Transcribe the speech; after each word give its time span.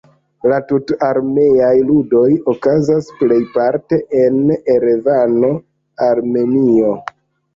La 0.51 0.55
Tut-armenaj 0.69 1.73
Ludoj 1.89 2.29
okazas 2.53 3.11
plejparte 3.19 3.99
en 4.21 4.39
Erevano, 4.77 5.51
Armenio. 6.07 6.91